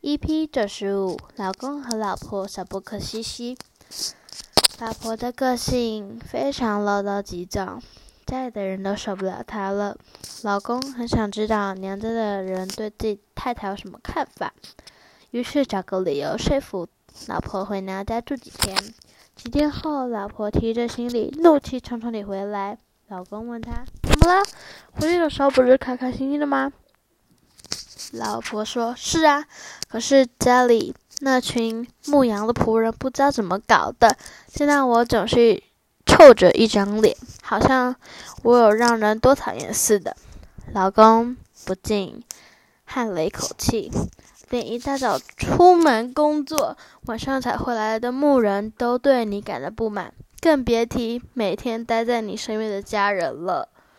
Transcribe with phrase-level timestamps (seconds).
[0.00, 3.58] EP 九十五，老公和老婆小波克西西。
[4.78, 7.80] 老婆的个性非常唠叨急躁，
[8.24, 9.98] 家里的人都受不了她了。
[10.42, 14.54] 老公很想知道娘家的人对自己太太有什么看法，
[15.32, 16.86] 于是找个理由说服
[17.26, 18.76] 老婆回娘家住几天。
[19.34, 22.78] 几天后，老婆提着行李，怒气冲冲地回来。
[23.08, 24.44] 老公问她：“怎么了？
[24.92, 26.72] 回去的时候不是开开心心的吗？”
[28.12, 29.44] 老婆说：“是啊，
[29.88, 34.16] 可是家里那群牧羊的仆人不知道怎么搞的，
[34.48, 35.62] 现在我总是
[36.06, 37.94] 臭着一张脸，好像
[38.42, 40.16] 我有让人多讨厌似的。”
[40.72, 42.22] 老公不禁
[42.86, 43.90] 叹了一口气，
[44.50, 53.68] 连一大早出门工作，晚上才回来的牧人都对你感到不满，更别提每天待在你身边的家人了。